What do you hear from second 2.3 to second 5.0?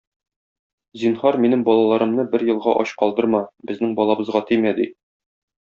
бер елга ач калдырма, безнең балыбызга тимә,- ди.